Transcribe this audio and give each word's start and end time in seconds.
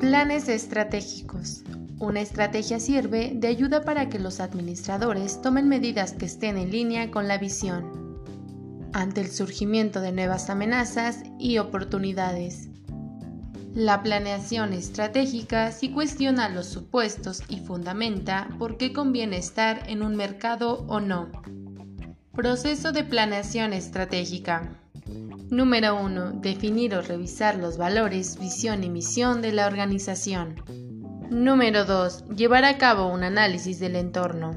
Planes 0.00 0.48
estratégicos. 0.48 1.64
Una 1.98 2.20
estrategia 2.20 2.78
sirve 2.78 3.32
de 3.34 3.48
ayuda 3.48 3.82
para 3.82 4.08
que 4.08 4.20
los 4.20 4.38
administradores 4.38 5.42
tomen 5.42 5.68
medidas 5.68 6.12
que 6.12 6.26
estén 6.26 6.56
en 6.56 6.70
línea 6.70 7.10
con 7.10 7.26
la 7.26 7.36
visión 7.36 8.08
ante 8.92 9.20
el 9.20 9.28
surgimiento 9.28 10.00
de 10.00 10.12
nuevas 10.12 10.50
amenazas 10.50 11.24
y 11.40 11.58
oportunidades. 11.58 12.68
La 13.74 14.00
planeación 14.04 14.72
estratégica 14.72 15.72
sí 15.72 15.90
cuestiona 15.90 16.48
los 16.48 16.66
supuestos 16.66 17.42
y 17.48 17.58
fundamenta 17.58 18.48
por 18.56 18.76
qué 18.76 18.92
conviene 18.92 19.36
estar 19.36 19.82
en 19.90 20.04
un 20.04 20.14
mercado 20.14 20.84
o 20.86 21.00
no. 21.00 21.28
Proceso 22.32 22.92
de 22.92 23.02
planeación 23.02 23.72
estratégica. 23.72 24.80
Número 25.50 26.00
1. 26.00 26.40
Definir 26.42 26.94
o 26.94 27.02
revisar 27.02 27.56
los 27.56 27.78
valores, 27.78 28.38
visión 28.38 28.84
y 28.84 28.90
misión 28.90 29.40
de 29.40 29.52
la 29.52 29.66
organización. 29.66 30.56
Número 31.30 31.84
2. 31.84 32.26
Llevar 32.36 32.64
a 32.64 32.78
cabo 32.78 33.06
un 33.06 33.22
análisis 33.22 33.80
del 33.80 33.96
entorno. 33.96 34.52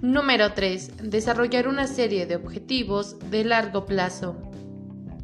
Número 0.00 0.52
3. 0.52 1.10
Desarrollar 1.10 1.68
una 1.68 1.86
serie 1.86 2.26
de 2.26 2.36
objetivos 2.36 3.18
de 3.30 3.44
largo 3.44 3.86
plazo. 3.86 4.36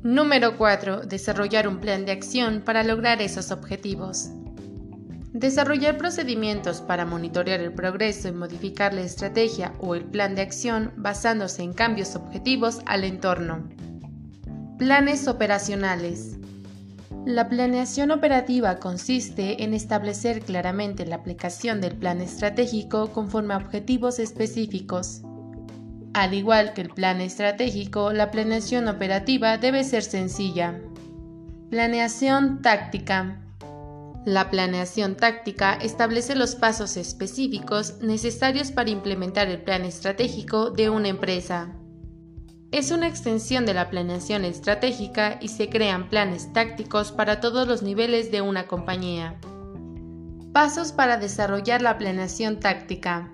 Número 0.02 0.57
4. 0.57 1.01
Desarrollar 1.01 1.66
un 1.66 1.79
plan 1.80 2.05
de 2.05 2.13
acción 2.13 2.63
para 2.65 2.85
lograr 2.85 3.23
esos 3.23 3.51
objetivos. 3.51 4.30
Desarrollar 5.33 5.99
procedimientos 5.99 6.80
para 6.80 7.05
monitorear 7.05 7.60
el 7.60 7.73
progreso 7.73 8.29
y 8.29 8.33
modificar 8.33 8.95
la 8.95 9.02
estrategia 9.02 9.74
o 9.80 9.95
el 9.95 10.05
plan 10.05 10.35
de 10.35 10.43
acción 10.43 10.93
basándose 10.97 11.63
en 11.63 11.73
cambios 11.73 12.15
objetivos 12.16 12.80
al 12.87 13.05
entorno. 13.05 13.69
Planes 14.79 15.27
operacionales. 15.27 16.37
La 17.25 17.48
planeación 17.48 18.10
operativa 18.10 18.77
consiste 18.77 19.65
en 19.65 19.73
establecer 19.73 20.43
claramente 20.43 21.07
la 21.07 21.16
aplicación 21.16 21.80
del 21.80 21.96
plan 21.96 22.21
estratégico 22.21 23.10
conforme 23.10 23.54
a 23.54 23.57
objetivos 23.57 24.19
específicos. 24.19 25.23
Al 26.13 26.35
igual 26.35 26.74
que 26.74 26.82
el 26.82 26.91
plan 26.91 27.23
estratégico, 27.23 28.13
la 28.13 28.30
planeación 28.30 28.87
operativa 28.88 29.57
debe 29.57 29.82
ser 29.82 30.02
sencilla. 30.02 30.79
Planeación 31.71 32.60
táctica. 32.60 33.41
La 34.27 34.51
planeación 34.51 35.16
táctica 35.16 35.73
establece 35.73 36.35
los 36.35 36.54
pasos 36.54 36.99
específicos 36.99 38.02
necesarios 38.02 38.73
para 38.73 38.91
implementar 38.91 39.49
el 39.49 39.63
plan 39.63 39.87
estratégico 39.87 40.71
de 40.71 40.91
una 40.91 41.09
empresa. 41.09 41.73
Es 42.77 42.91
una 42.91 43.09
extensión 43.09 43.65
de 43.65 43.73
la 43.73 43.88
planeación 43.88 44.45
estratégica 44.45 45.38
y 45.41 45.49
se 45.49 45.71
crean 45.71 46.10
planes 46.10 46.52
tácticos 46.52 47.10
para 47.10 47.41
todos 47.41 47.66
los 47.66 47.82
niveles 47.82 48.30
de 48.30 48.43
una 48.43 48.66
compañía. 48.66 49.41
Pasos 50.52 50.93
para 50.93 51.16
desarrollar 51.16 51.80
la 51.80 51.97
planeación 51.97 52.60
táctica. 52.60 53.32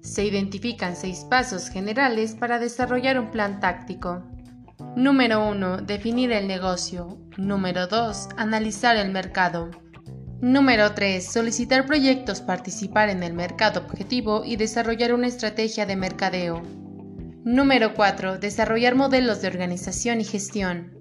Se 0.00 0.24
identifican 0.24 0.96
seis 0.96 1.24
pasos 1.30 1.68
generales 1.68 2.34
para 2.34 2.58
desarrollar 2.58 3.20
un 3.20 3.30
plan 3.30 3.60
táctico. 3.60 4.24
Número 4.96 5.48
1. 5.48 5.82
Definir 5.82 6.32
el 6.32 6.48
negocio. 6.48 7.16
Número 7.36 7.86
2. 7.86 8.30
Analizar 8.38 8.96
el 8.96 9.12
mercado. 9.12 9.70
Número 10.40 10.94
3. 10.94 11.24
Solicitar 11.24 11.86
proyectos, 11.86 12.40
participar 12.40 13.08
en 13.08 13.22
el 13.22 13.34
mercado 13.34 13.82
objetivo 13.82 14.42
y 14.44 14.56
desarrollar 14.56 15.14
una 15.14 15.28
estrategia 15.28 15.86
de 15.86 15.94
mercadeo. 15.94 16.89
Número 17.44 17.94
4. 17.94 18.38
Desarrollar 18.38 18.94
modelos 18.96 19.40
de 19.40 19.48
organización 19.48 20.20
y 20.20 20.24
gestión. 20.24 20.92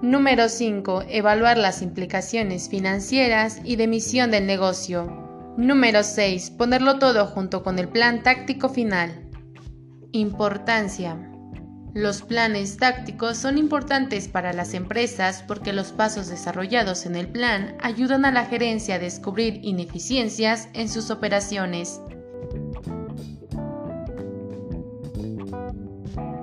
Número 0.00 0.48
5. 0.48 1.04
Evaluar 1.06 1.58
las 1.58 1.82
implicaciones 1.82 2.70
financieras 2.70 3.60
y 3.62 3.76
de 3.76 3.88
misión 3.88 4.30
del 4.30 4.46
negocio. 4.46 5.54
Número 5.58 6.02
6. 6.02 6.52
Ponerlo 6.52 6.98
todo 6.98 7.26
junto 7.26 7.62
con 7.62 7.78
el 7.78 7.90
plan 7.90 8.22
táctico 8.22 8.70
final. 8.70 9.28
Importancia. 10.12 11.30
Los 11.92 12.22
planes 12.22 12.78
tácticos 12.78 13.36
son 13.36 13.58
importantes 13.58 14.28
para 14.28 14.54
las 14.54 14.72
empresas 14.72 15.44
porque 15.46 15.74
los 15.74 15.92
pasos 15.92 16.28
desarrollados 16.28 17.04
en 17.04 17.16
el 17.16 17.28
plan 17.28 17.76
ayudan 17.82 18.24
a 18.24 18.32
la 18.32 18.46
gerencia 18.46 18.94
a 18.94 18.98
descubrir 18.98 19.60
ineficiencias 19.62 20.70
en 20.72 20.88
sus 20.88 21.10
operaciones. 21.10 22.00
Thank 26.14 26.36
you. 26.36 26.41